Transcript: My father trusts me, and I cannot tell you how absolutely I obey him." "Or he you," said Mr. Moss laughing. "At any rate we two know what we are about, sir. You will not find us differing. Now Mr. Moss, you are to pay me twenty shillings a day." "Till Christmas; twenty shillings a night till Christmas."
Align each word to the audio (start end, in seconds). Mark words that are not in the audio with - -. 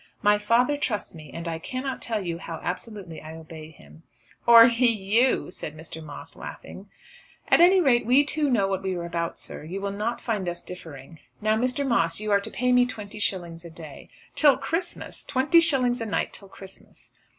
My 0.23 0.39
father 0.39 0.77
trusts 0.77 1.13
me, 1.13 1.29
and 1.31 1.47
I 1.47 1.59
cannot 1.59 2.01
tell 2.01 2.25
you 2.25 2.39
how 2.39 2.59
absolutely 2.63 3.21
I 3.21 3.35
obey 3.35 3.69
him." 3.69 4.01
"Or 4.47 4.67
he 4.67 4.87
you," 4.89 5.51
said 5.51 5.77
Mr. 5.77 6.03
Moss 6.03 6.35
laughing. 6.35 6.89
"At 7.49 7.61
any 7.61 7.79
rate 7.81 8.03
we 8.07 8.23
two 8.25 8.49
know 8.49 8.65
what 8.67 8.81
we 8.81 8.95
are 8.95 9.05
about, 9.05 9.37
sir. 9.37 9.63
You 9.63 9.79
will 9.79 9.91
not 9.91 10.19
find 10.19 10.49
us 10.49 10.63
differing. 10.63 11.19
Now 11.39 11.55
Mr. 11.55 11.87
Moss, 11.87 12.19
you 12.19 12.31
are 12.31 12.39
to 12.39 12.49
pay 12.49 12.71
me 12.71 12.87
twenty 12.87 13.19
shillings 13.19 13.63
a 13.63 13.69
day." 13.69 14.09
"Till 14.35 14.57
Christmas; 14.57 15.23
twenty 15.23 15.59
shillings 15.61 16.01
a 16.01 16.07
night 16.07 16.33
till 16.33 16.49
Christmas." 16.49 17.11